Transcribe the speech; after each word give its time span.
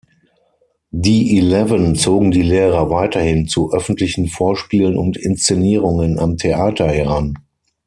Die 0.89 1.37
Eleven 1.37 1.95
zogen 1.95 2.31
die 2.31 2.41
Lehrer 2.41 2.89
weiterhin 2.89 3.47
zu 3.47 3.71
öffentlichen 3.71 4.29
Vorspielen 4.29 4.97
und 4.97 5.15
Inszenierungen 5.15 6.17
am 6.17 6.37
Theater 6.37 6.87
heran. 6.89 7.37